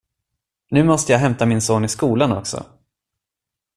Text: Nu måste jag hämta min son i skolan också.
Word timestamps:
Nu 0.69 0.83
måste 0.83 1.11
jag 1.11 1.19
hämta 1.19 1.45
min 1.45 1.61
son 1.61 1.83
i 1.85 1.87
skolan 1.87 2.31
också. 2.31 2.65